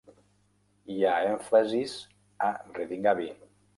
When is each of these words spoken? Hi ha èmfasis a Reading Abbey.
Hi 0.93 0.95
ha 1.03 1.11
èmfasis 1.31 1.93
a 2.49 2.51
Reading 2.73 3.07
Abbey. 3.13 3.31